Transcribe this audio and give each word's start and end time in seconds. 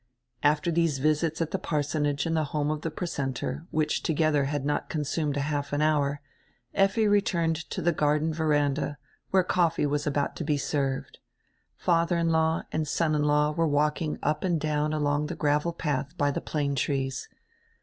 After 0.41 0.71
diese 0.71 0.97
visits 0.97 1.43
at 1.43 1.51
die 1.51 1.59
parsonage 1.59 2.25
and 2.25 2.35
die 2.35 2.41
home 2.41 2.71
of 2.71 2.81
die 2.81 2.89
precentor, 2.89 3.67
which 3.69 4.01
togedier 4.01 4.47
had 4.47 4.65
not 4.65 4.89
consumed 4.89 5.37
half 5.37 5.73
an 5.73 5.81
hour, 5.83 6.21
Effi 6.73 7.07
returned 7.07 7.55
to 7.69 7.83
die 7.83 7.91
garden 7.91 8.33
veranda, 8.33 8.97
where 9.29 9.43
coffee 9.43 9.85
was 9.85 10.07
about 10.07 10.35
to 10.37 10.43
be 10.43 10.57
served. 10.57 11.19
Fadier 11.79 12.17
in 12.19 12.29
law 12.29 12.63
and 12.71 12.87
son 12.87 13.13
in 13.13 13.25
law 13.25 13.51
were 13.51 13.67
walking 13.67 14.17
up 14.23 14.43
and 14.43 14.59
down 14.59 14.91
along 14.91 15.27
the 15.27 15.35
gravel 15.35 15.71
padi 15.71 16.07
by 16.17 16.31
die 16.31 16.39
plane 16.41 16.73
trees. 16.73 17.29